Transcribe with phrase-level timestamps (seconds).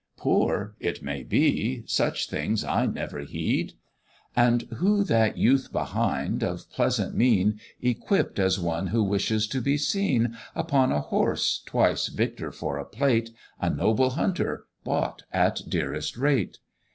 [0.17, 0.73] "Poor!
[0.79, 3.73] it may be such things I never heed:"
[4.35, 9.77] And who that youth behind, of pleasant mien, Equipped as one who wishes to be
[9.77, 13.29] seen, Upon a horse, twice victor for a plate,
[13.59, 16.57] A noble hunter, bought at dearest rate?